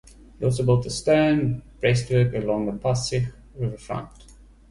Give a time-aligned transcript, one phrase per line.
[0.39, 4.09] He also built a stone breastwork along the Pasig riverfront.